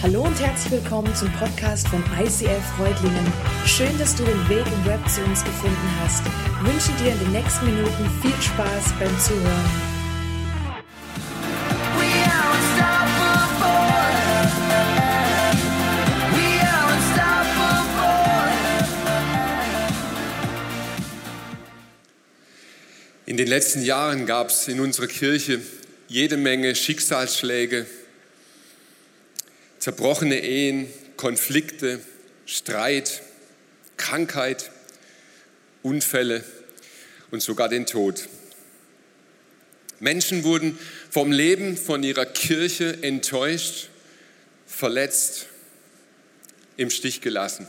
[0.00, 3.32] Hallo und herzlich willkommen zum Podcast von ICF Freudlingen.
[3.66, 6.22] Schön, dass du den Weg im Web zu uns gefunden hast.
[6.24, 9.98] Ich wünsche dir in den nächsten Minuten viel Spaß beim Zuhören.
[23.26, 25.60] In den letzten Jahren gab es in unserer Kirche
[26.06, 27.86] jede Menge Schicksalsschläge,
[29.88, 31.98] zerbrochene Ehen, Konflikte,
[32.44, 33.22] Streit,
[33.96, 34.70] Krankheit,
[35.82, 36.44] Unfälle
[37.30, 38.28] und sogar den Tod.
[39.98, 40.78] Menschen wurden
[41.08, 43.88] vom Leben, von ihrer Kirche enttäuscht,
[44.66, 45.46] verletzt,
[46.76, 47.66] im Stich gelassen.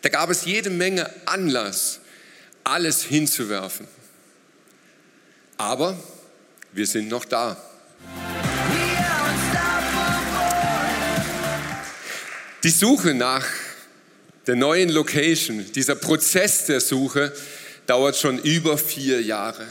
[0.00, 2.00] Da gab es jede Menge Anlass,
[2.64, 3.86] alles hinzuwerfen.
[5.58, 6.02] Aber
[6.72, 7.62] wir sind noch da.
[12.68, 13.46] Die Suche nach
[14.46, 17.32] der neuen Location, dieser Prozess der Suche
[17.86, 19.66] dauert schon über vier Jahre.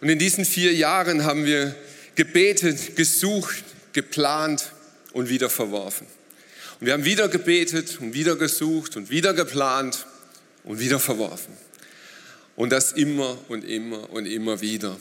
[0.00, 1.74] Und in diesen vier Jahren haben wir
[2.14, 4.72] gebetet, gesucht, geplant
[5.12, 6.06] und wieder verworfen.
[6.80, 10.06] Und wir haben wieder gebetet und wieder gesucht und wieder geplant
[10.64, 11.52] und wieder verworfen.
[12.56, 14.96] Und das immer und immer und immer wieder.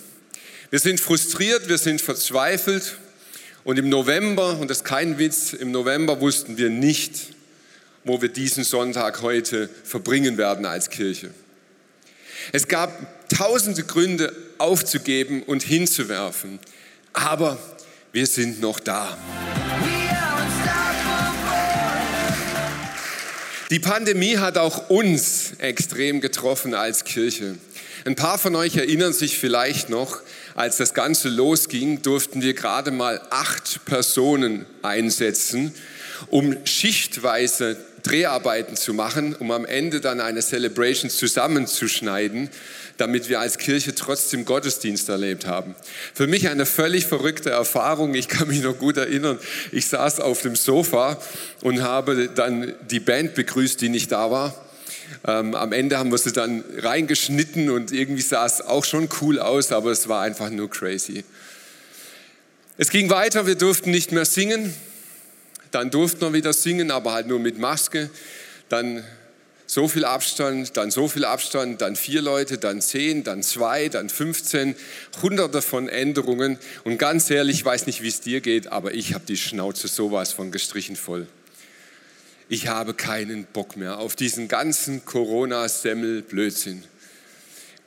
[0.72, 2.98] Wir sind frustriert, wir sind verzweifelt.
[3.68, 7.34] Und im November, und das ist kein Witz, im November wussten wir nicht,
[8.06, 11.32] wo wir diesen Sonntag heute verbringen werden als Kirche.
[12.54, 16.60] Es gab tausende Gründe aufzugeben und hinzuwerfen,
[17.12, 17.58] aber
[18.14, 19.18] wir sind noch da.
[23.70, 27.58] Die Pandemie hat auch uns extrem getroffen als Kirche.
[28.06, 30.22] Ein paar von euch erinnern sich vielleicht noch,
[30.58, 35.72] als das Ganze losging, durften wir gerade mal acht Personen einsetzen,
[36.32, 42.50] um schichtweise Dreharbeiten zu machen, um am Ende dann eine Celebration zusammenzuschneiden,
[42.98, 45.76] damit wir als Kirche trotzdem Gottesdienst erlebt haben.
[46.16, 48.16] Für mich eine völlig verrückte Erfahrung.
[48.16, 49.38] Ich kann mich noch gut erinnern,
[49.72, 51.22] ich saß auf dem Sofa
[51.62, 54.56] und habe dann die Band begrüßt, die nicht da war.
[55.26, 59.40] Ähm, am Ende haben wir sie dann reingeschnitten und irgendwie sah es auch schon cool
[59.40, 61.24] aus, aber es war einfach nur crazy.
[62.78, 64.74] Es ging weiter, wir durften nicht mehr singen.
[65.72, 68.10] Dann durften wir wieder singen, aber halt nur mit Maske.
[68.70, 69.04] Dann
[69.66, 74.10] so viel Abstand, dann so viel Abstand, dann vier Leute, dann zehn, dann zwei, dann
[74.10, 74.76] 15,
[75.22, 76.58] hunderte von Änderungen.
[76.86, 79.88] Und ganz ehrlich, ich weiß nicht, wie es dir geht, aber ich habe die Schnauze
[79.88, 81.28] sowas von gestrichen voll.
[82.50, 86.82] Ich habe keinen Bock mehr auf diesen ganzen Corona-Semmel-Blödsinn.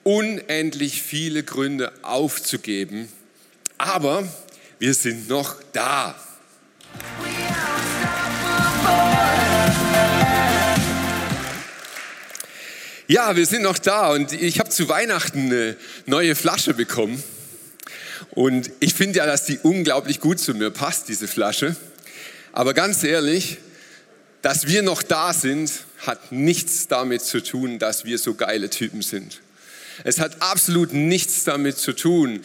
[0.03, 3.09] Unendlich viele Gründe aufzugeben,
[3.79, 4.29] aber
[4.79, 6.15] wir sind noch da.
[13.09, 17.25] Ja, wir sind noch da und ich habe zu Weihnachten eine neue Flasche bekommen.
[18.33, 21.77] Und ich finde ja, dass die unglaublich gut zu mir passt, diese Flasche.
[22.53, 23.57] Aber ganz ehrlich,
[24.43, 29.03] dass wir noch da sind, hat nichts damit zu tun, dass wir so geile Typen
[29.03, 29.41] sind.
[30.05, 32.41] Es hat absolut nichts damit zu tun,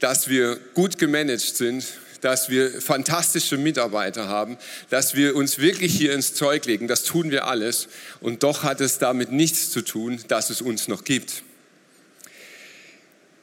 [0.00, 1.84] dass wir gut gemanagt sind,
[2.20, 4.56] dass wir fantastische Mitarbeiter haben,
[4.90, 6.88] dass wir uns wirklich hier ins Zeug legen.
[6.88, 7.88] Das tun wir alles.
[8.20, 11.42] Und doch hat es damit nichts zu tun, dass es uns noch gibt.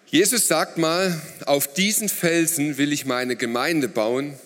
[0.07, 4.37] Jesus sagt mal, auf diesen Felsen will ich meine Gemeinde bauen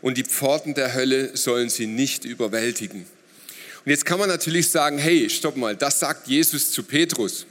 [0.00, 3.06] und die Pforten der Hölle sollen sie nicht überwältigen.
[3.84, 7.46] Und jetzt kann man natürlich sagen, hey, stopp mal, das sagt Jesus zu Petrus.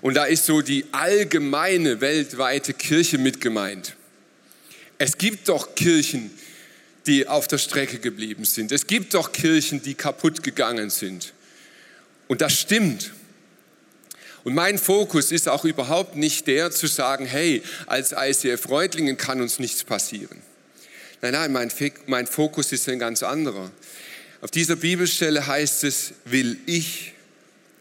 [0.00, 3.94] Und da ist so die allgemeine weltweite Kirche mit gemeint.
[4.98, 6.30] Es gibt doch Kirchen,
[7.06, 8.70] die auf der Strecke geblieben sind.
[8.72, 11.32] Es gibt doch Kirchen, die kaputt gegangen sind.
[12.26, 13.12] Und das stimmt.
[14.44, 19.40] Und mein Fokus ist auch überhaupt nicht der zu sagen, hey, als ICF Reutlingen kann
[19.40, 20.38] uns nichts passieren.
[21.20, 21.72] Nein, nein, mein,
[22.06, 23.70] mein Fokus ist ein ganz anderer.
[24.40, 27.12] Auf dieser Bibelstelle heißt es, will ich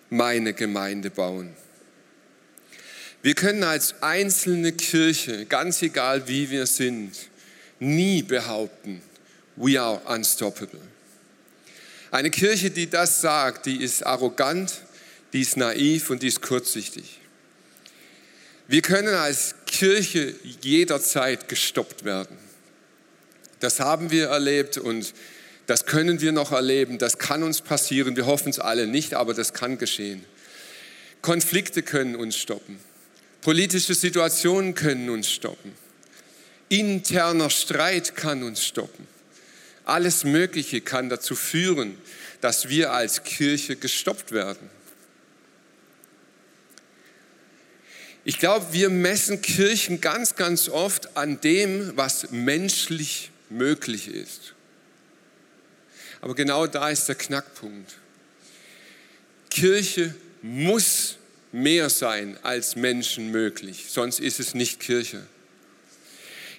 [0.10, 1.54] meine Gemeinde bauen.
[3.22, 7.12] Wir können als einzelne Kirche, ganz egal wie wir sind,
[7.80, 9.02] nie behaupten,
[9.56, 10.82] we are unstoppable.
[12.10, 14.82] Eine Kirche, die das sagt, die ist arrogant,
[15.34, 17.20] die ist naiv und die ist kurzsichtig.
[18.68, 22.47] Wir können als Kirche jederzeit gestoppt werden.
[23.60, 25.14] Das haben wir erlebt und
[25.66, 26.98] das können wir noch erleben.
[26.98, 28.16] Das kann uns passieren.
[28.16, 30.24] Wir hoffen es alle nicht, aber das kann geschehen.
[31.22, 32.80] Konflikte können uns stoppen.
[33.42, 35.74] Politische Situationen können uns stoppen.
[36.70, 39.08] Interner Streit kann uns stoppen.
[39.86, 41.98] alles Mögliche kann dazu führen,
[42.42, 44.70] dass wir als Kirche gestoppt werden.
[48.26, 54.54] Ich glaube, wir messen Kirchen ganz, ganz oft an dem, was menschlich möglich ist.
[56.22, 57.96] Aber genau da ist der Knackpunkt.
[59.50, 61.18] Kirche muss
[61.52, 65.26] mehr sein als Menschen möglich, sonst ist es nicht Kirche.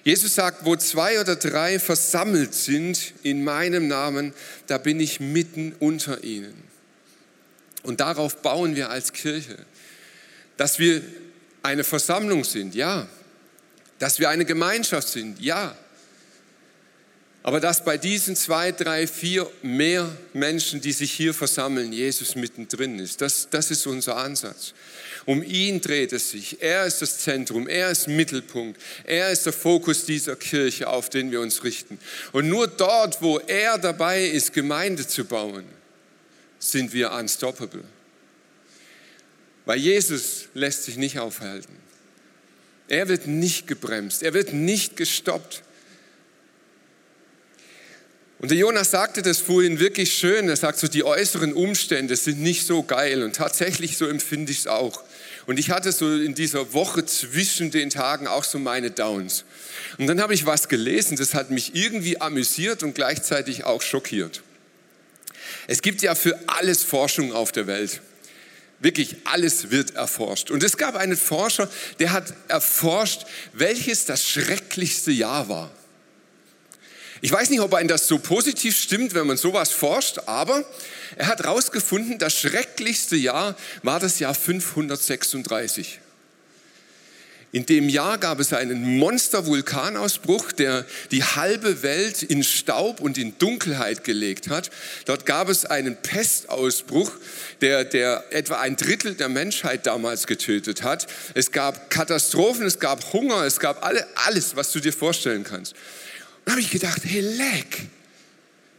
[0.03, 4.33] Jesus sagt, wo zwei oder drei versammelt sind in meinem Namen,
[4.67, 6.63] da bin ich mitten unter ihnen.
[7.83, 9.57] Und darauf bauen wir als Kirche,
[10.57, 11.01] dass wir
[11.63, 13.07] eine Versammlung sind, ja.
[13.99, 15.77] Dass wir eine Gemeinschaft sind, ja.
[17.41, 22.99] Aber dass bei diesen zwei, drei, vier mehr Menschen, die sich hier versammeln, Jesus mittendrin
[22.99, 24.73] ist, das, das ist unser Ansatz.
[25.25, 26.61] Um ihn dreht es sich.
[26.61, 31.31] Er ist das Zentrum, er ist Mittelpunkt, er ist der Fokus dieser Kirche, auf den
[31.31, 31.97] wir uns richten.
[32.33, 35.65] Und nur dort, wo er dabei ist, Gemeinde zu bauen,
[36.57, 37.83] sind wir unstoppable.
[39.65, 41.75] Weil Jesus lässt sich nicht aufhalten.
[42.89, 45.63] Er wird nicht gebremst, er wird nicht gestoppt.
[48.39, 50.47] Und der Jonas sagte das vorhin wirklich schön.
[50.47, 53.21] Er sagt so, die äußeren Umstände sind nicht so geil.
[53.21, 55.03] Und tatsächlich so empfinde ich es auch.
[55.45, 59.43] Und ich hatte so in dieser Woche zwischen den Tagen auch so meine Downs.
[59.97, 64.41] Und dann habe ich was gelesen, das hat mich irgendwie amüsiert und gleichzeitig auch schockiert.
[65.67, 68.01] Es gibt ja für alles Forschung auf der Welt.
[68.79, 70.49] Wirklich alles wird erforscht.
[70.51, 71.69] Und es gab einen Forscher,
[71.99, 75.71] der hat erforscht, welches das schrecklichste Jahr war.
[77.21, 80.63] Ich weiß nicht, ob ein das so positiv stimmt, wenn man sowas forscht, aber
[81.17, 85.99] er hat herausgefunden, das schrecklichste Jahr war das Jahr 536.
[87.51, 93.39] In dem Jahr gab es einen Monster-Vulkanausbruch, der die halbe Welt in Staub und in
[93.39, 94.69] Dunkelheit gelegt hat.
[95.05, 97.11] Dort gab es einen Pestausbruch,
[97.61, 101.07] der, der etwa ein Drittel der Menschheit damals getötet hat.
[101.33, 105.73] Es gab Katastrophen, es gab Hunger, es gab alle, alles, was du dir vorstellen kannst.
[106.49, 107.85] Dann habe ich gedacht, hey, leck,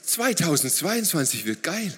[0.03, 1.97] 2022 wird geil.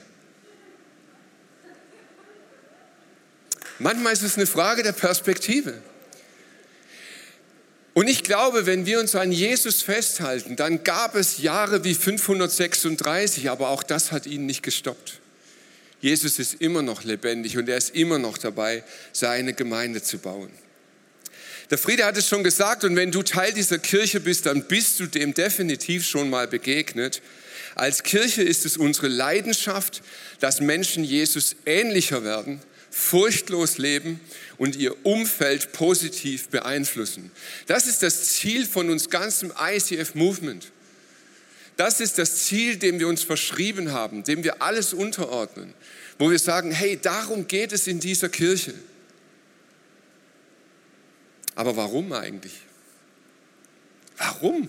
[3.79, 5.81] Manchmal ist es eine Frage der Perspektive.
[7.95, 13.49] Und ich glaube, wenn wir uns an Jesus festhalten, dann gab es Jahre wie 536,
[13.49, 15.21] aber auch das hat ihn nicht gestoppt.
[16.03, 18.85] Jesus ist immer noch lebendig und er ist immer noch dabei,
[19.15, 20.51] seine Gemeinde zu bauen.
[21.73, 25.01] Der Friede hat es schon gesagt, und wenn du Teil dieser Kirche bist, dann bist
[25.01, 27.23] du dem definitiv schon mal begegnet.
[27.75, 30.03] Als Kirche ist es unsere Leidenschaft,
[30.39, 32.61] dass Menschen Jesus ähnlicher werden,
[32.91, 34.21] furchtlos leben
[34.59, 37.31] und ihr Umfeld positiv beeinflussen.
[37.69, 40.71] Das ist das Ziel von uns ganzem ICF-Movement.
[41.79, 45.73] Das ist das Ziel, dem wir uns verschrieben haben, dem wir alles unterordnen,
[46.19, 48.75] wo wir sagen, hey, darum geht es in dieser Kirche.
[51.55, 52.61] Aber warum eigentlich?
[54.17, 54.69] Warum?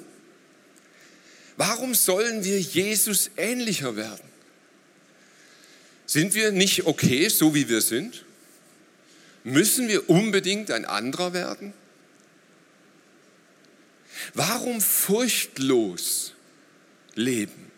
[1.57, 4.33] Warum sollen wir Jesus ähnlicher werden?
[6.05, 8.25] Sind wir nicht okay, so wie wir sind?
[9.43, 11.73] Müssen wir unbedingt ein anderer werden?
[14.33, 16.33] Warum furchtlos
[17.15, 17.71] leben?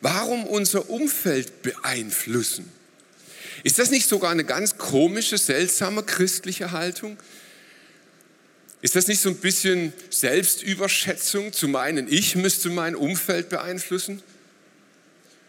[0.00, 2.70] Warum unser Umfeld beeinflussen?
[3.64, 7.16] Ist das nicht sogar eine ganz komische, seltsame christliche Haltung?
[8.80, 14.20] Ist das nicht so ein bisschen Selbstüberschätzung zu meinen, ich müsste mein Umfeld beeinflussen?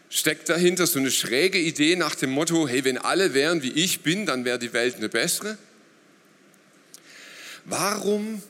[0.08, 4.02] Steckt dahinter so eine schräge Idee nach dem Motto, hey, wenn alle wären wie ich
[4.02, 5.58] bin, dann wäre die Welt eine bessere?
[7.64, 8.40] Warum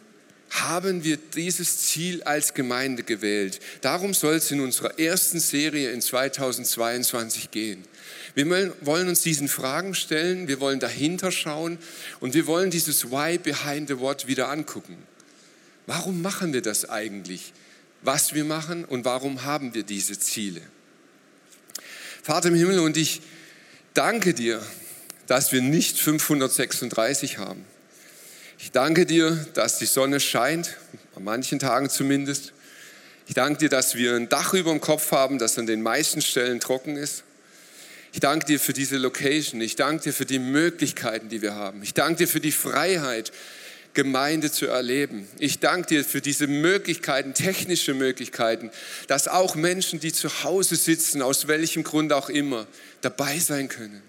[0.50, 3.60] haben wir dieses Ziel als Gemeinde gewählt?
[3.80, 7.84] Darum soll es in unserer ersten Serie in 2022 gehen.
[8.34, 11.78] Wir wollen uns diesen Fragen stellen, wir wollen dahinter schauen
[12.20, 14.96] und wir wollen dieses Why behind the What wieder angucken.
[15.86, 17.52] Warum machen wir das eigentlich?
[18.02, 20.60] Was wir machen und warum haben wir diese Ziele?
[22.22, 23.20] Vater im Himmel, und ich
[23.92, 24.62] danke dir,
[25.26, 27.64] dass wir nicht 536 haben.
[28.58, 30.76] Ich danke dir, dass die Sonne scheint,
[31.16, 32.52] an manchen Tagen zumindest.
[33.26, 36.22] Ich danke dir, dass wir ein Dach über dem Kopf haben, das an den meisten
[36.22, 37.24] Stellen trocken ist.
[38.14, 39.60] Ich danke dir für diese Location.
[39.60, 41.82] Ich danke dir für die Möglichkeiten, die wir haben.
[41.82, 43.32] Ich danke dir für die Freiheit,
[43.92, 45.26] Gemeinde zu erleben.
[45.40, 48.70] Ich danke dir für diese Möglichkeiten, technische Möglichkeiten,
[49.08, 52.68] dass auch Menschen, die zu Hause sitzen, aus welchem Grund auch immer,
[53.00, 54.00] dabei sein können.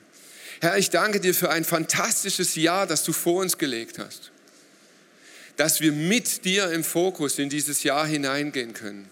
[0.62, 4.30] Herr, ich danke dir für ein fantastisches Jahr, das du vor uns gelegt hast.
[5.58, 9.10] Dass wir mit dir im Fokus in dieses Jahr hineingehen können.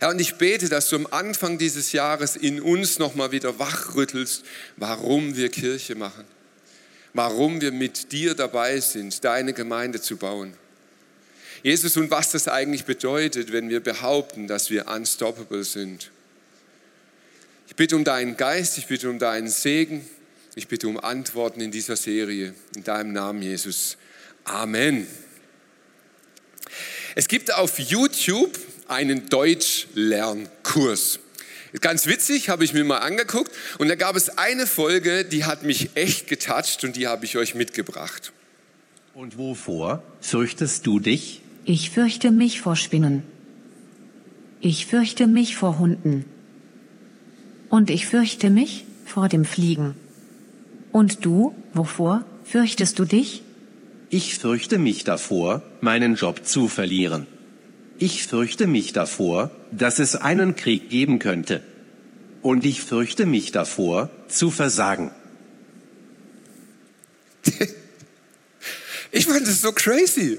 [0.00, 4.44] Herr, und ich bete, dass du am Anfang dieses Jahres in uns nochmal wieder wachrüttelst,
[4.76, 6.24] warum wir Kirche machen,
[7.14, 10.54] warum wir mit dir dabei sind, deine Gemeinde zu bauen.
[11.62, 16.10] Jesus, und was das eigentlich bedeutet, wenn wir behaupten, dass wir unstoppable sind.
[17.66, 20.08] Ich bitte um deinen Geist, ich bitte um deinen Segen,
[20.54, 22.54] ich bitte um Antworten in dieser Serie.
[22.76, 23.96] In deinem Namen, Jesus.
[24.44, 25.06] Amen.
[27.14, 28.56] Es gibt auf YouTube
[28.88, 31.20] einen Deutschlernkurs.
[31.80, 33.52] Ganz witzig, habe ich mir mal angeguckt.
[33.78, 37.36] Und da gab es eine Folge, die hat mich echt getatscht und die habe ich
[37.36, 38.32] euch mitgebracht.
[39.14, 41.42] Und wovor fürchtest du dich?
[41.64, 43.22] Ich fürchte mich vor Spinnen.
[44.60, 46.24] Ich fürchte mich vor Hunden.
[47.68, 49.94] Und ich fürchte mich vor dem Fliegen.
[50.90, 53.42] Und du, wovor fürchtest du dich?
[54.08, 57.26] Ich fürchte mich davor, meinen Job zu verlieren.
[57.98, 61.62] Ich fürchte mich davor, dass es einen Krieg geben könnte.
[62.42, 65.10] Und ich fürchte mich davor, zu versagen.
[69.10, 70.38] Ich fand das so crazy.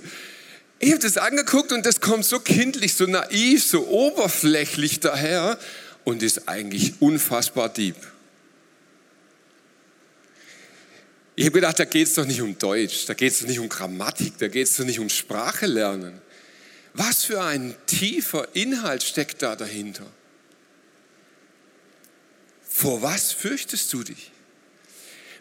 [0.79, 5.59] Ich habe das angeguckt und das kommt so kindlich, so naiv, so oberflächlich daher
[6.05, 7.95] und ist eigentlich unfassbar deep.
[11.35, 13.59] Ich habe gedacht, da geht es doch nicht um Deutsch, da geht es doch nicht
[13.59, 16.21] um Grammatik, da geht es doch nicht um Sprache lernen.
[16.99, 20.05] Was für ein tiefer Inhalt steckt da dahinter?
[22.67, 24.31] Vor was fürchtest du dich?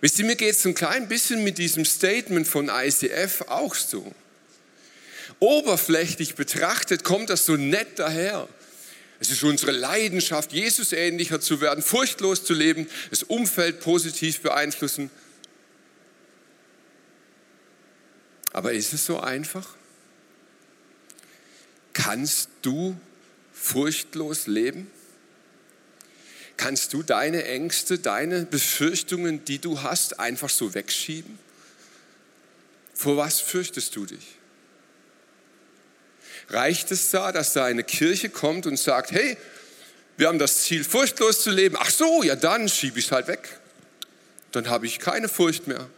[0.01, 4.15] Wisst ihr, mir geht es ein klein bisschen mit diesem Statement von ICF auch so.
[5.41, 8.49] Oberflächlich betrachtet kommt das so nett daher.
[9.19, 15.11] Es ist unsere Leidenschaft, Jesus ähnlicher zu werden, furchtlos zu leben, das Umfeld positiv beeinflussen.
[18.53, 19.78] Aber ist es so einfach?
[21.99, 22.97] Kannst du
[23.53, 24.89] furchtlos leben?
[26.57, 31.41] Kannst du deine Ängste, deine Befürchtungen, die du hast, einfach so wegschieben?
[32.95, 34.37] Vor was fürchtest du dich?
[36.51, 39.37] Reicht es da, dass da eine Kirche kommt und sagt, hey,
[40.17, 41.77] wir haben das Ziel, furchtlos zu leben.
[41.81, 43.59] Ach so, ja dann schiebe ich es halt weg.
[44.53, 45.91] Dann habe ich keine Furcht mehr.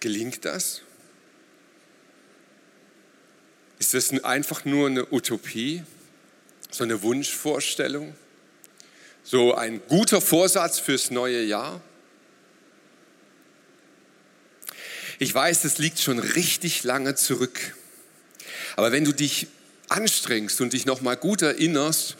[0.00, 0.82] Gelingt das?
[3.78, 5.82] Ist das einfach nur eine Utopie,
[6.70, 8.14] so eine Wunschvorstellung,
[9.22, 11.80] so ein guter Vorsatz fürs neue Jahr?
[15.20, 17.76] Ich weiß, das liegt schon richtig lange zurück.
[18.76, 19.48] Aber wenn du dich
[19.88, 22.16] anstrengst und dich noch mal gut erinnerst,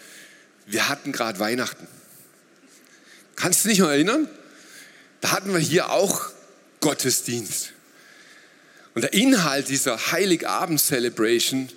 [0.66, 1.86] wir hatten gerade Weihnachten.
[3.36, 4.28] Kannst du dich noch erinnern?
[5.20, 6.26] Da hatten wir hier auch
[6.80, 7.72] Gottesdienst.
[8.98, 11.68] Und der Inhalt dieser Heiligabend-Celebration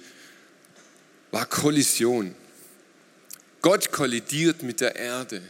[1.30, 2.34] war Kollision.
[3.62, 5.44] Gott kollidiert mit der Erde.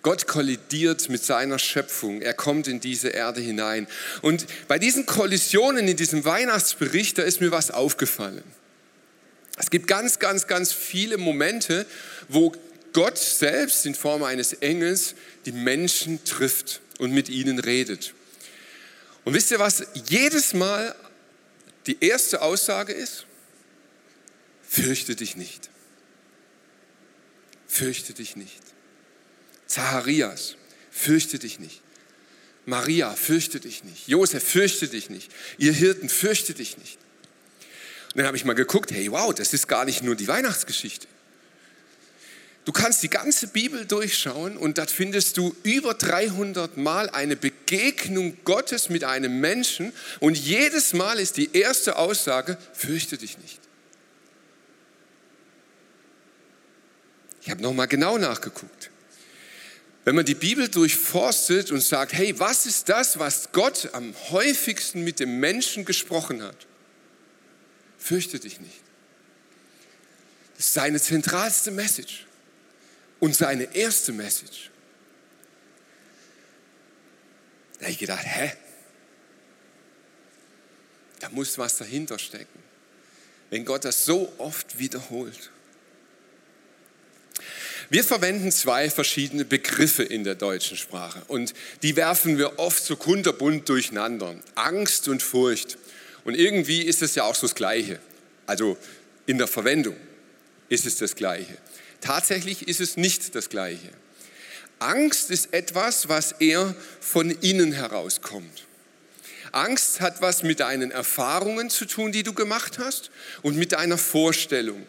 [0.00, 2.22] Gott kollidiert mit seiner Schöpfung.
[2.22, 3.88] Er kommt in diese Erde hinein.
[4.22, 8.42] Und bei diesen Kollisionen in diesem Weihnachtsbericht, da ist mir was aufgefallen.
[9.58, 11.84] Es gibt ganz, ganz, ganz viele Momente,
[12.30, 12.54] wo
[12.94, 15.14] Gott selbst in Form eines Engels
[15.44, 18.14] die Menschen trifft und mit ihnen redet.
[19.24, 20.94] Und wisst ihr, was jedes Mal
[21.86, 23.26] die erste Aussage ist?
[24.68, 25.70] Fürchte dich nicht.
[27.66, 28.60] Fürchte dich nicht.
[29.66, 30.56] Zacharias,
[30.90, 31.82] fürchte dich nicht.
[32.66, 34.08] Maria, fürchte dich nicht.
[34.08, 35.32] Josef, fürchte dich nicht.
[35.58, 36.98] Ihr Hirten, fürchte dich nicht.
[38.12, 41.08] Und dann habe ich mal geguckt, hey, wow, das ist gar nicht nur die Weihnachtsgeschichte.
[42.64, 48.36] Du kannst die ganze Bibel durchschauen und dort findest du über 300 Mal eine Begegnung
[48.44, 53.58] Gottes mit einem Menschen und jedes Mal ist die erste Aussage, fürchte dich nicht.
[57.40, 58.90] Ich habe nochmal genau nachgeguckt.
[60.04, 65.02] Wenn man die Bibel durchforstet und sagt, hey, was ist das, was Gott am häufigsten
[65.02, 66.66] mit dem Menschen gesprochen hat?
[67.98, 68.82] Fürchte dich nicht.
[70.56, 72.26] Das ist seine zentralste Message
[73.22, 74.68] und seine erste Message.
[77.78, 78.52] Da habe ich gedacht, hä?
[81.20, 82.58] Da muss was dahinter stecken.
[83.48, 85.52] Wenn Gott das so oft wiederholt.
[87.90, 92.96] Wir verwenden zwei verschiedene Begriffe in der deutschen Sprache und die werfen wir oft so
[92.96, 94.34] kunterbunt durcheinander.
[94.56, 95.78] Angst und Furcht.
[96.24, 98.00] Und irgendwie ist es ja auch so das Gleiche.
[98.46, 98.76] Also
[99.26, 99.96] in der Verwendung
[100.68, 101.56] ist es das Gleiche.
[102.02, 103.88] Tatsächlich ist es nicht das Gleiche.
[104.80, 108.66] Angst ist etwas, was eher von innen herauskommt.
[109.52, 113.10] Angst hat was mit deinen Erfahrungen zu tun, die du gemacht hast
[113.42, 114.84] und mit deiner Vorstellung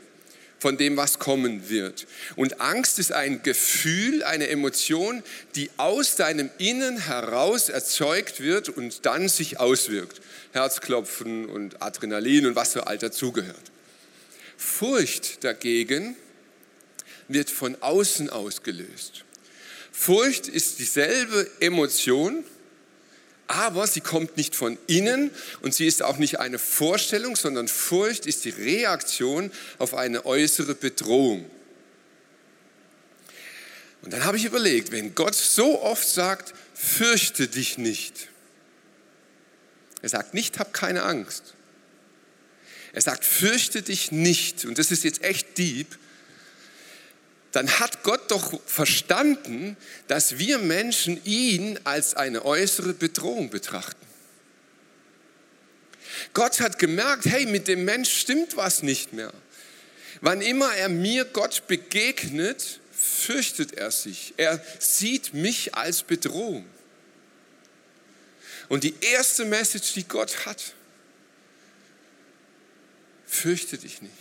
[0.58, 2.08] von dem, was kommen wird.
[2.38, 5.22] Und Angst ist ein Gefühl, eine Emotion,
[5.56, 10.22] die aus deinem Innen heraus erzeugt wird und dann sich auswirkt.
[10.54, 13.72] Herzklopfen und Adrenalin und was so all dazugehört.
[14.58, 16.16] Furcht dagegen
[17.28, 19.24] wird von außen ausgelöst.
[19.92, 22.44] Furcht ist dieselbe Emotion,
[23.48, 25.30] aber sie kommt nicht von innen
[25.62, 30.76] und sie ist auch nicht eine Vorstellung, sondern Furcht ist die Reaktion auf eine äußere
[30.76, 31.50] Bedrohung.
[34.02, 38.28] Und dann habe ich überlegt, wenn Gott so oft sagt, fürchte dich nicht.
[40.02, 41.54] Er sagt nicht, hab keine Angst.
[42.92, 44.66] Er sagt, fürchte dich nicht.
[44.66, 45.88] Und das ist jetzt echt deep
[47.54, 54.06] dann hat Gott doch verstanden, dass wir Menschen ihn als eine äußere Bedrohung betrachten.
[56.34, 59.32] Gott hat gemerkt, hey, mit dem Mensch stimmt was nicht mehr.
[60.20, 64.34] Wann immer er mir Gott begegnet, fürchtet er sich.
[64.38, 66.66] Er sieht mich als Bedrohung.
[68.68, 70.74] Und die erste Message, die Gott hat,
[73.28, 74.14] fürchte dich nicht.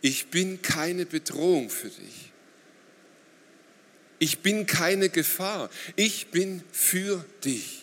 [0.00, 2.30] Ich bin keine Bedrohung für dich.
[4.18, 5.70] Ich bin keine Gefahr.
[5.94, 7.82] Ich bin für dich.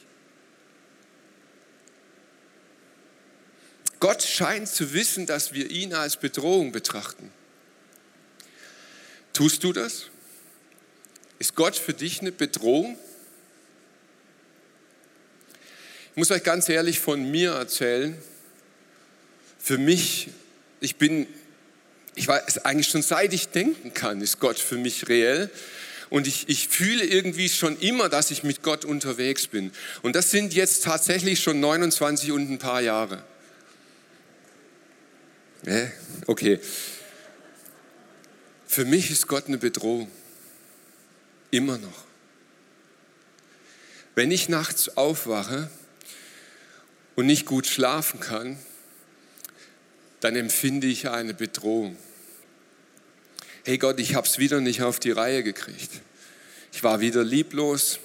[4.00, 7.32] Gott scheint zu wissen, dass wir ihn als Bedrohung betrachten.
[9.32, 10.08] Tust du das?
[11.40, 12.98] Ist Gott für dich eine Bedrohung?
[16.12, 18.18] Ich muss euch ganz ehrlich von mir erzählen.
[19.58, 20.30] Für mich,
[20.82, 21.25] ich bin,
[22.13, 25.50] ich weiß eigentlich schon seit ich denken kann, ist Gott für mich reell.
[26.13, 29.72] Und ich, ich fühle irgendwie schon immer, dass ich mit Gott unterwegs bin.
[30.03, 33.24] Und das sind jetzt tatsächlich schon 29 und ein paar Jahre.
[36.27, 36.60] Okay.
[38.68, 40.11] Für mich ist Gott eine Bedrohung.
[41.50, 42.05] Immer noch.
[44.14, 45.68] Wenn ich nachts aufwache
[47.16, 48.59] und nicht gut schlafen kann,
[50.20, 51.98] dann empfinde ich eine Bedrohung
[53.64, 55.90] hey Gott, ich habe es wieder nicht auf die Reihe gekriegt.
[56.72, 58.00] Ich war wieder lieblos.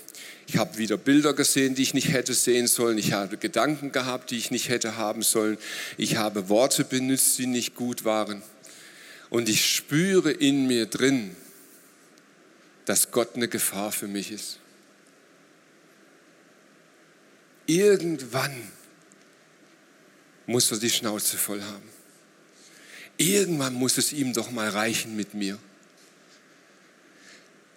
[0.46, 2.96] Ich habe wieder Bilder gesehen, die ich nicht hätte sehen sollen.
[2.96, 5.58] Ich habe Gedanken gehabt, die ich nicht hätte haben sollen.
[5.98, 8.42] Ich habe Worte benutzt, die nicht gut waren.
[9.30, 11.36] Und ich spüre in mir drin,
[12.86, 14.58] dass Gott eine Gefahr für mich ist.
[17.66, 18.70] Irgendwann
[20.46, 21.97] muss er die Schnauze voll haben.
[23.18, 25.58] Irgendwann muss es ihm doch mal reichen mit mir.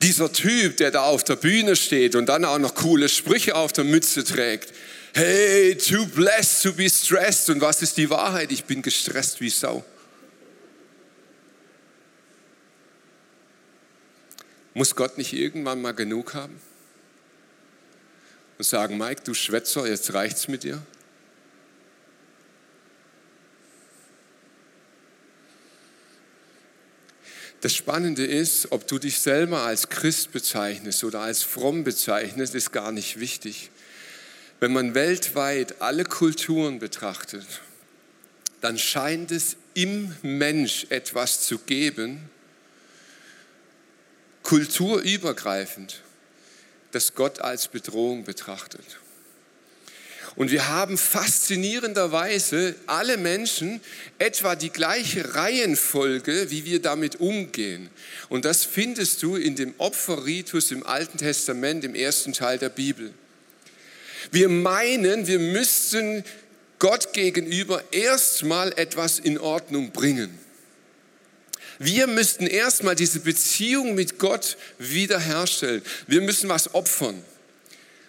[0.02, 3.74] Dieser Typ, der da auf der Bühne steht und dann auch noch coole Sprüche auf
[3.74, 4.74] der Mütze trägt.
[5.14, 7.50] Hey, too blessed to be stressed.
[7.50, 8.52] Und was ist die Wahrheit?
[8.52, 9.84] Ich bin gestresst wie Sau.
[14.74, 16.62] Muss Gott nicht irgendwann mal genug haben?
[18.58, 20.82] Und sagen, Mike, du Schwätzer, jetzt reicht's mit dir?
[27.62, 32.72] Das Spannende ist, ob du dich selber als Christ bezeichnest oder als fromm bezeichnest, ist
[32.72, 33.70] gar nicht wichtig.
[34.60, 37.46] Wenn man weltweit alle Kulturen betrachtet,
[38.62, 42.30] dann scheint es im Mensch etwas zu geben,
[44.42, 46.02] kulturübergreifend,
[46.92, 49.00] das Gott als Bedrohung betrachtet.
[50.36, 53.82] Und wir haben faszinierenderweise alle Menschen
[54.18, 57.90] etwa die gleiche Reihenfolge, wie wir damit umgehen.
[58.30, 63.14] Und das findest du in dem Opferritus im Alten Testament, im ersten Teil der Bibel.
[64.32, 66.24] Wir meinen, wir müssten
[66.80, 70.40] Gott gegenüber erstmal etwas in Ordnung bringen.
[71.78, 75.82] Wir müssten erstmal diese Beziehung mit Gott wiederherstellen.
[76.08, 77.22] Wir müssen was opfern.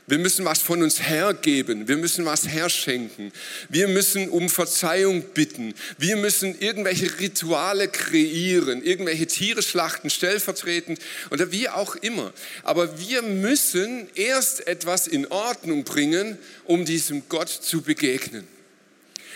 [0.08, 1.86] Wir müssen was von uns hergeben.
[1.86, 3.32] Wir müssen was herschenken.
[3.68, 5.74] Wir müssen um Verzeihung bitten.
[5.96, 10.98] Wir müssen irgendwelche Rituale kreieren, irgendwelche Tiere schlachten, stellvertretend
[11.30, 12.32] oder wie auch immer.
[12.64, 18.46] Aber wir müssen erst etwas in Ordnung bringen, um diesem Gott zu begegnen.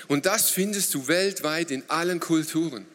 [0.08, 2.86] Und das findest du weltweit in allen Kulturen.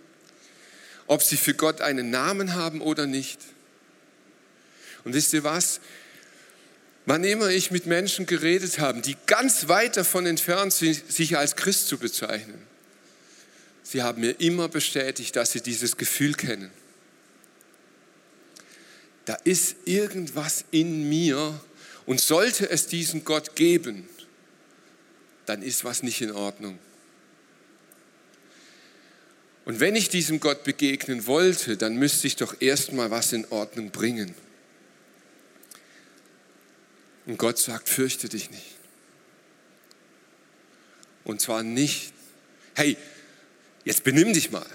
[1.07, 3.39] Ob sie für Gott einen Namen haben oder nicht.
[5.03, 5.79] Und wisst ihr was?
[7.11, 11.57] Wann immer ich mit Menschen geredet habe, die ganz weit davon entfernt sind, sich als
[11.57, 12.57] Christ zu bezeichnen,
[13.83, 16.71] sie haben mir immer bestätigt, dass sie dieses Gefühl kennen.
[19.25, 21.59] Da ist irgendwas in mir
[22.05, 24.07] und sollte es diesen Gott geben,
[25.45, 26.79] dann ist was nicht in Ordnung.
[29.65, 33.91] Und wenn ich diesem Gott begegnen wollte, dann müsste ich doch erstmal was in Ordnung
[33.91, 34.33] bringen.
[37.25, 38.75] Und Gott sagt, fürchte dich nicht.
[41.23, 42.13] Und zwar nicht,
[42.75, 42.97] hey,
[43.85, 44.65] jetzt benimm dich mal.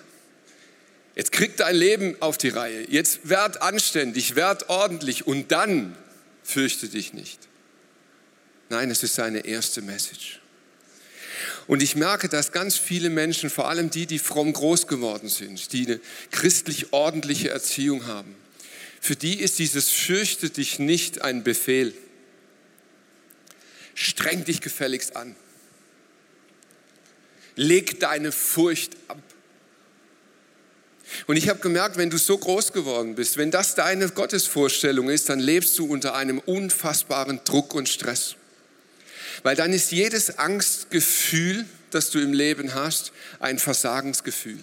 [1.16, 2.86] Jetzt krieg dein Leben auf die Reihe.
[2.90, 5.96] Jetzt werd anständig, werd ordentlich und dann
[6.42, 7.38] fürchte dich nicht.
[8.68, 10.40] Nein, es ist seine erste Message.
[11.66, 15.72] Und ich merke, dass ganz viele Menschen, vor allem die, die fromm groß geworden sind,
[15.72, 18.34] die eine christlich ordentliche Erziehung haben,
[19.00, 21.94] für die ist dieses Fürchte dich nicht ein Befehl.
[23.96, 25.34] Streng dich gefälligst an.
[27.56, 29.18] Leg deine Furcht ab.
[31.26, 35.30] Und ich habe gemerkt, wenn du so groß geworden bist, wenn das deine Gottesvorstellung ist,
[35.30, 38.36] dann lebst du unter einem unfassbaren Druck und Stress.
[39.42, 44.58] Weil dann ist jedes Angstgefühl, das du im Leben hast, ein Versagensgefühl.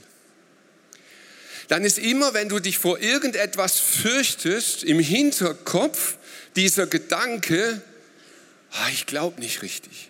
[1.70, 6.18] Dann ist immer, wenn du dich vor irgendetwas fürchtest, im Hinterkopf
[6.56, 7.82] dieser Gedanke,
[8.92, 10.10] ich glaube nicht richtig.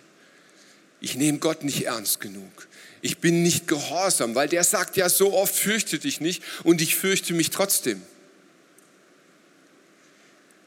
[1.00, 2.68] Ich nehme Gott nicht ernst genug.
[3.02, 6.96] Ich bin nicht gehorsam, weil der sagt ja so oft, fürchte dich nicht und ich
[6.96, 8.00] fürchte mich trotzdem.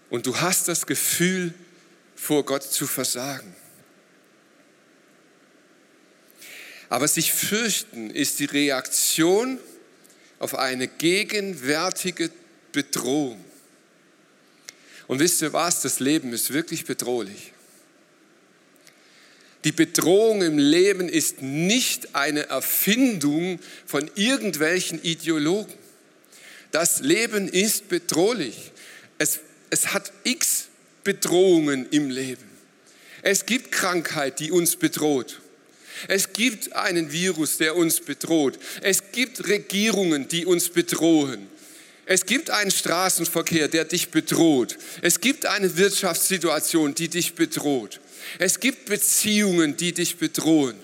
[0.09, 1.53] Und du hast das Gefühl,
[2.15, 3.55] vor Gott zu versagen.
[6.89, 9.59] Aber sich fürchten ist die Reaktion
[10.39, 12.31] auf eine gegenwärtige
[12.71, 13.43] Bedrohung.
[15.07, 17.53] Und wisst ihr was, das Leben ist wirklich bedrohlich.
[19.63, 25.73] Die Bedrohung im Leben ist nicht eine Erfindung von irgendwelchen Ideologen.
[26.71, 28.71] Das Leben ist bedrohlich.
[29.17, 29.39] Es,
[29.69, 30.67] es hat x
[31.03, 32.43] Bedrohungen im Leben.
[33.21, 35.41] Es gibt Krankheit, die uns bedroht.
[36.07, 38.59] Es gibt einen Virus, der uns bedroht.
[38.81, 41.47] Es gibt Regierungen, die uns bedrohen.
[42.05, 44.77] Es gibt einen Straßenverkehr, der dich bedroht.
[45.01, 47.99] Es gibt eine Wirtschaftssituation, die dich bedroht.
[48.39, 50.77] Es gibt Beziehungen, die dich bedrohen.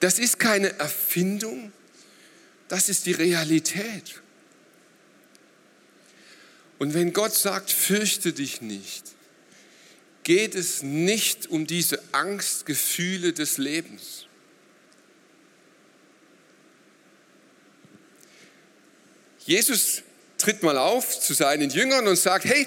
[0.00, 1.72] Das ist keine Erfindung,
[2.68, 4.20] das ist die Realität.
[6.78, 9.04] Und wenn Gott sagt, fürchte dich nicht,
[10.22, 14.26] geht es nicht um diese Angstgefühle des Lebens.
[19.46, 20.02] Jesus
[20.38, 22.66] tritt mal auf zu seinen Jüngern und sagt, hey,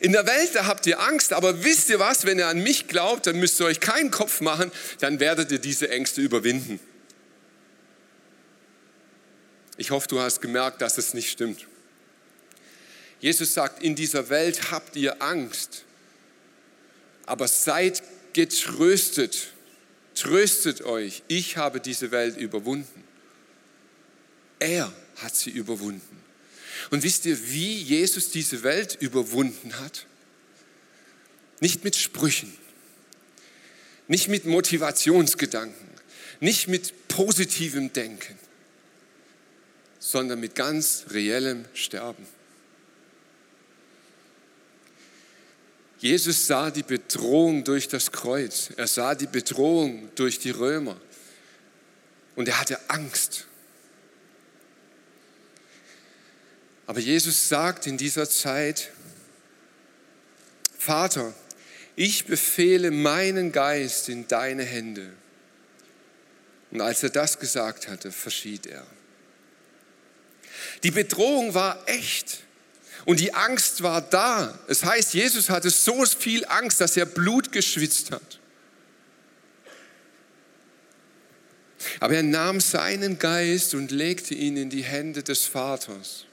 [0.00, 2.88] in der Welt, da habt ihr Angst, aber wisst ihr was, wenn ihr an mich
[2.88, 6.80] glaubt, dann müsst ihr euch keinen Kopf machen, dann werdet ihr diese Ängste überwinden.
[9.76, 11.66] Ich hoffe, du hast gemerkt, dass es nicht stimmt.
[13.20, 15.84] Jesus sagt, in dieser Welt habt ihr Angst,
[17.26, 19.52] aber seid getröstet,
[20.14, 23.04] tröstet euch, ich habe diese Welt überwunden.
[24.58, 26.22] Er hat sie überwunden.
[26.88, 30.06] Und wisst ihr, wie Jesus diese Welt überwunden hat?
[31.60, 32.56] Nicht mit Sprüchen,
[34.08, 35.88] nicht mit Motivationsgedanken,
[36.40, 38.38] nicht mit positivem Denken,
[39.98, 42.26] sondern mit ganz reellem Sterben.
[45.98, 50.98] Jesus sah die Bedrohung durch das Kreuz, er sah die Bedrohung durch die Römer
[52.36, 53.46] und er hatte Angst.
[56.90, 58.90] Aber Jesus sagt in dieser Zeit,
[60.76, 61.32] Vater,
[61.94, 65.12] ich befehle meinen Geist in deine Hände.
[66.72, 68.84] Und als er das gesagt hatte, verschied er.
[70.82, 72.40] Die Bedrohung war echt
[73.04, 74.58] und die Angst war da.
[74.66, 78.40] Es heißt, Jesus hatte so viel Angst, dass er Blut geschwitzt hat.
[82.00, 86.26] Aber er nahm seinen Geist und legte ihn in die Hände des Vaters.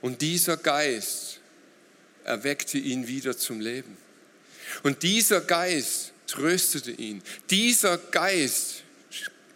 [0.00, 1.40] Und dieser Geist
[2.24, 3.96] erweckte ihn wieder zum Leben.
[4.82, 7.22] Und dieser Geist tröstete ihn.
[7.50, 8.82] Dieser Geist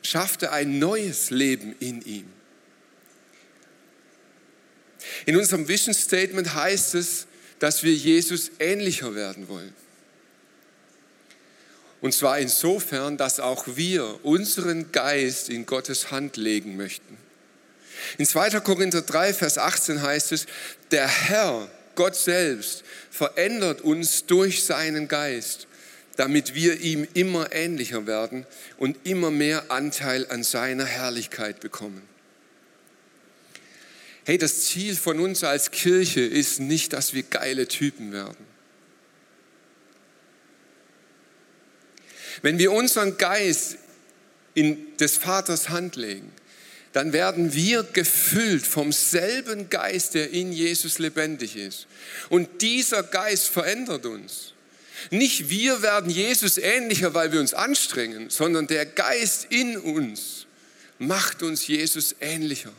[0.03, 2.27] schaffte ein neues Leben in ihm.
[5.27, 7.27] In unserem Vision Statement heißt es,
[7.59, 9.75] dass wir Jesus ähnlicher werden wollen.
[12.01, 17.17] Und zwar insofern, dass auch wir unseren Geist in Gottes Hand legen möchten.
[18.19, 18.61] In 2.
[18.61, 20.47] Korinther 3, Vers 18 heißt es,
[20.91, 25.67] der Herr, Gott selbst, verändert uns durch seinen Geist,
[26.17, 32.03] damit wir ihm immer ähnlicher werden und immer mehr Anteil an seiner Herrlichkeit bekommen.
[34.25, 38.53] Hey, das Ziel von uns als Kirche ist nicht, dass wir geile Typen werden.
[42.41, 43.79] Wenn wir unseren Geist
[44.55, 46.31] in des Vaters Hand legen,
[46.93, 51.87] dann werden wir gefüllt vom selben Geist, der in Jesus lebendig ist.
[52.29, 54.53] Und dieser Geist verändert uns.
[55.11, 60.47] Nicht wir werden Jesus ähnlicher, weil wir uns anstrengen, sondern der Geist in uns
[60.99, 62.73] macht uns Jesus ähnlicher.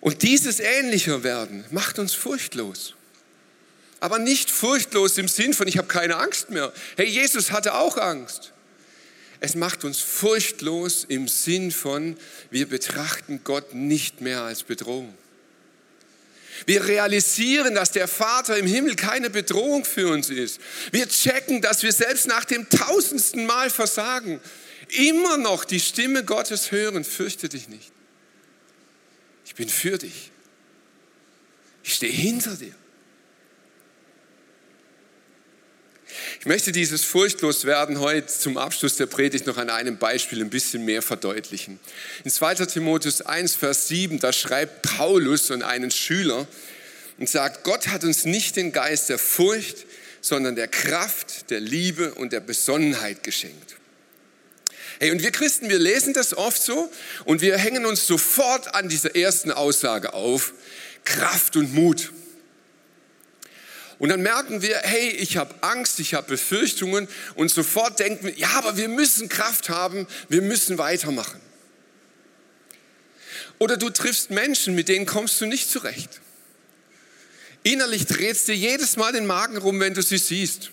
[0.00, 2.94] Und dieses ähnlicher werden macht uns furchtlos.
[4.00, 6.72] Aber nicht furchtlos im Sinn von, ich habe keine Angst mehr.
[6.96, 8.53] Hey, Jesus hatte auch Angst.
[9.44, 12.16] Es macht uns furchtlos im Sinn von,
[12.50, 15.12] wir betrachten Gott nicht mehr als Bedrohung.
[16.64, 20.62] Wir realisieren, dass der Vater im Himmel keine Bedrohung für uns ist.
[20.92, 24.40] Wir checken, dass wir selbst nach dem tausendsten Mal versagen,
[24.88, 27.92] immer noch die Stimme Gottes hören, fürchte dich nicht.
[29.44, 30.30] Ich bin für dich.
[31.82, 32.74] Ich stehe hinter dir.
[36.44, 40.84] Ich möchte dieses Furchtloswerden heute zum Abschluss der Predigt noch an einem Beispiel ein bisschen
[40.84, 41.80] mehr verdeutlichen.
[42.22, 42.66] In 2.
[42.66, 46.46] Timotheus 1, Vers 7, da schreibt Paulus an einen Schüler
[47.16, 49.86] und sagt, Gott hat uns nicht den Geist der Furcht,
[50.20, 53.76] sondern der Kraft, der Liebe und der Besonnenheit geschenkt.
[54.98, 56.92] Hey, und wir Christen, wir lesen das oft so
[57.24, 60.52] und wir hängen uns sofort an dieser ersten Aussage auf,
[61.06, 62.12] Kraft und Mut.
[63.98, 68.34] Und dann merken wir, hey, ich habe Angst, ich habe Befürchtungen und sofort denken wir,
[68.34, 71.40] ja, aber wir müssen Kraft haben, wir müssen weitermachen.
[73.58, 76.20] Oder du triffst Menschen, mit denen kommst du nicht zurecht.
[77.62, 80.70] Innerlich drehst dir jedes Mal den Magen rum, wenn du sie siehst.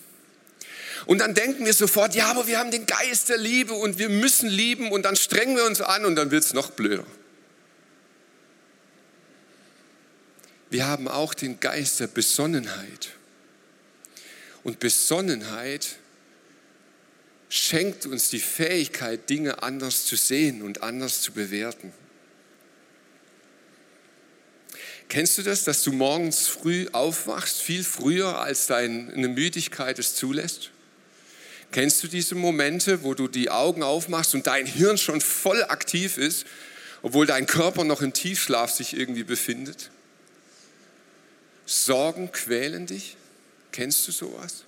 [1.06, 4.08] Und dann denken wir sofort, ja, aber wir haben den Geist der Liebe und wir
[4.08, 7.06] müssen lieben und dann strengen wir uns an und dann wird es noch blöder.
[10.72, 13.10] Wir haben auch den Geist der Besonnenheit.
[14.64, 15.96] Und Besonnenheit
[17.50, 21.92] schenkt uns die Fähigkeit, Dinge anders zu sehen und anders zu bewerten.
[25.10, 30.70] Kennst du das, dass du morgens früh aufwachst, viel früher als deine Müdigkeit es zulässt?
[31.70, 36.16] Kennst du diese Momente, wo du die Augen aufmachst und dein Hirn schon voll aktiv
[36.16, 36.46] ist,
[37.02, 39.90] obwohl dein Körper noch im Tiefschlaf sich irgendwie befindet?
[41.72, 43.16] Sorgen quälen dich?
[43.72, 44.64] Kennst du sowas?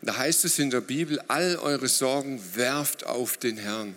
[0.00, 3.96] Da heißt es in der Bibel, all eure Sorgen werft auf den Herrn.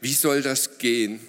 [0.00, 1.20] Wie soll das gehen?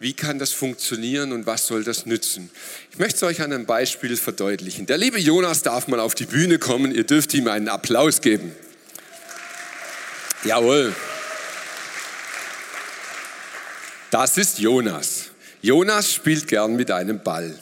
[0.00, 2.50] Wie kann das funktionieren und was soll das nützen?
[2.90, 4.86] Ich möchte es euch an einem Beispiel verdeutlichen.
[4.86, 6.94] Der liebe Jonas darf mal auf die Bühne kommen.
[6.94, 8.56] Ihr dürft ihm einen Applaus geben.
[10.44, 10.94] Jawohl.
[14.10, 15.31] Das ist Jonas.
[15.62, 17.56] Jonas spielt gern mit einem Ball.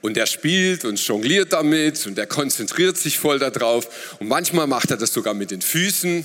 [0.00, 4.16] Und er spielt und jongliert damit und er konzentriert sich voll darauf.
[4.18, 6.24] Und manchmal macht er das sogar mit den Füßen.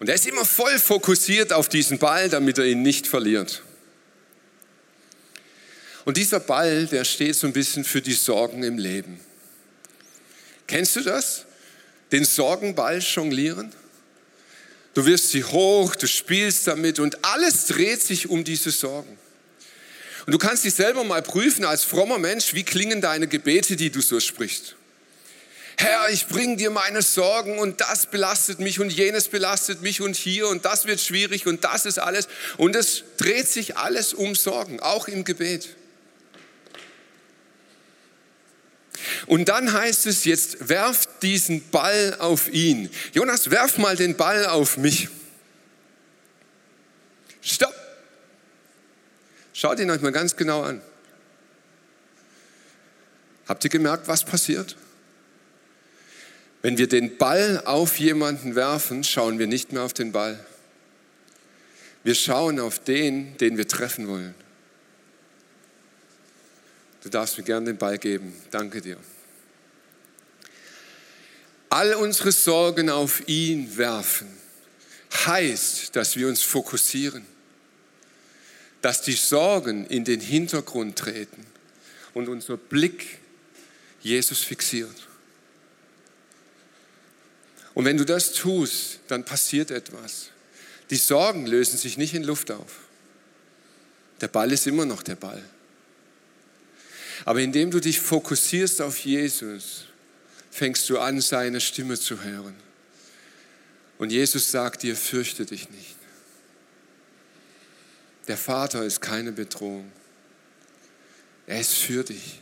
[0.00, 3.62] Und er ist immer voll fokussiert auf diesen Ball, damit er ihn nicht verliert.
[6.04, 9.20] Und dieser Ball, der steht so ein bisschen für die Sorgen im Leben.
[10.66, 11.44] Kennst du das?
[12.10, 13.72] Den Sorgenball jonglieren?
[14.98, 19.16] Du wirst sie hoch, du spielst damit und alles dreht sich um diese Sorgen.
[20.26, 23.90] Und du kannst dich selber mal prüfen als frommer Mensch, wie klingen deine Gebete, die
[23.90, 24.74] du so sprichst.
[25.76, 30.16] Herr, ich bringe dir meine Sorgen und das belastet mich und jenes belastet mich und
[30.16, 32.26] hier und das wird schwierig und das ist alles.
[32.56, 35.76] Und es dreht sich alles um Sorgen, auch im Gebet.
[39.26, 42.90] Und dann heißt es jetzt, werft diesen Ball auf ihn.
[43.12, 45.08] Jonas, werf mal den Ball auf mich.
[47.40, 47.74] Stopp.
[49.52, 50.80] Schaut ihn euch mal ganz genau an.
[53.48, 54.76] Habt ihr gemerkt, was passiert?
[56.60, 60.38] Wenn wir den Ball auf jemanden werfen, schauen wir nicht mehr auf den Ball.
[62.04, 64.34] Wir schauen auf den, den wir treffen wollen.
[67.08, 68.34] Du darfst mir gerne den Ball geben.
[68.50, 68.98] Danke dir.
[71.70, 74.28] All unsere Sorgen auf ihn werfen
[75.24, 77.24] heißt, dass wir uns fokussieren,
[78.82, 81.46] dass die Sorgen in den Hintergrund treten
[82.12, 83.20] und unser Blick
[84.02, 85.08] Jesus fixiert.
[87.72, 90.28] Und wenn du das tust, dann passiert etwas.
[90.90, 92.80] Die Sorgen lösen sich nicht in Luft auf.
[94.20, 95.42] Der Ball ist immer noch der Ball.
[97.28, 99.84] Aber indem du dich fokussierst auf Jesus,
[100.50, 102.54] fängst du an, seine Stimme zu hören.
[103.98, 105.96] Und Jesus sagt dir, fürchte dich nicht.
[108.28, 109.92] Der Vater ist keine Bedrohung.
[111.46, 112.40] Er ist für dich.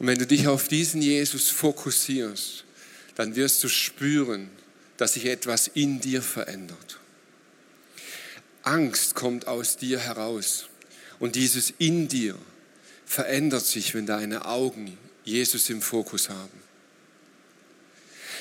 [0.00, 2.64] Und wenn du dich auf diesen Jesus fokussierst,
[3.14, 4.50] dann wirst du spüren,
[4.96, 6.98] dass sich etwas in dir verändert.
[8.64, 10.68] Angst kommt aus dir heraus.
[11.18, 12.36] Und dieses in dir
[13.04, 16.62] verändert sich, wenn deine Augen Jesus im Fokus haben.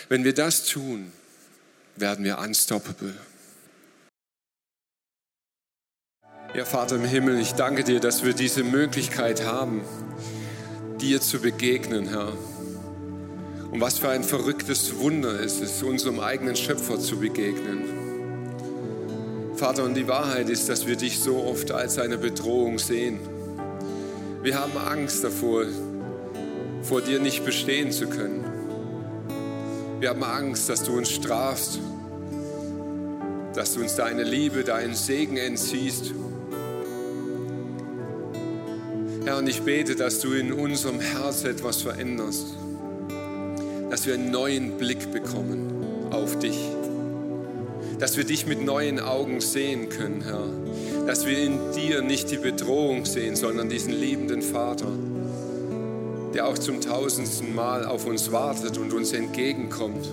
[0.10, 1.12] Wenn wir das tun,
[1.96, 3.16] werden wir unstoppable.
[6.54, 9.84] Ja, Vater im Himmel, ich danke dir, dass wir diese Möglichkeit haben,
[11.02, 12.34] dir zu begegnen, Herr.
[13.72, 18.05] Und was für ein verrücktes Wunder ist es, unserem eigenen Schöpfer zu begegnen.
[19.58, 23.20] Vater, und die Wahrheit ist, dass wir dich so oft als eine Bedrohung sehen.
[24.44, 25.64] Wir haben Angst davor,
[26.84, 28.44] vor dir nicht bestehen zu können.
[30.02, 31.80] Wir haben Angst, dass du uns strafst,
[33.54, 36.14] dass du uns deine Liebe, deinen Segen entziehst.
[39.24, 42.48] Herr, und ich bete, dass du in unserem Herz etwas veränderst,
[43.90, 45.72] dass wir einen neuen Blick bekommen
[46.12, 46.75] auf dich,
[48.00, 52.38] dass wir dich mit neuen Augen sehen können, Herr, dass wir in dir nicht die
[52.38, 54.92] Bedrohung sehen, sondern diesen liebenden Vater,
[56.34, 60.08] der auch zum tausendsten Mal auf uns wartet und uns entgegenkommt.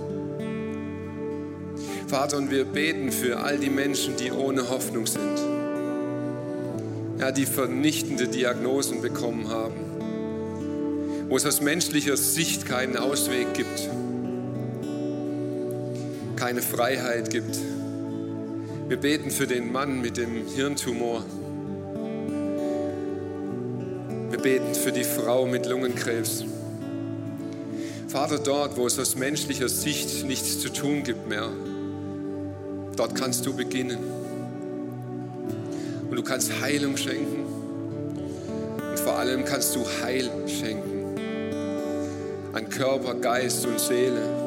[2.07, 5.40] Vater, und wir beten für all die Menschen, die ohne Hoffnung sind,
[7.18, 9.77] ja, die vernichtende Diagnosen bekommen haben,
[11.29, 13.88] wo es aus menschlicher Sicht keinen Ausweg gibt,
[16.42, 17.57] keine Freiheit gibt.
[18.88, 21.22] Wir beten für den Mann mit dem Hirntumor.
[24.28, 26.44] Wir beten für die Frau mit Lungenkrebs.
[28.09, 31.48] Vater, dort, wo es aus menschlicher Sicht nichts zu tun gibt mehr,
[32.96, 34.00] dort kannst du beginnen.
[36.11, 37.46] Und du kannst Heilung schenken.
[38.90, 41.05] Und vor allem kannst du Heil schenken.
[42.52, 44.41] An Körper, Geist und Seele.